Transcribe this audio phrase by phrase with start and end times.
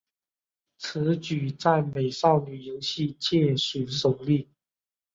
[0.79, 4.49] 此举在美少女游戏界属首例。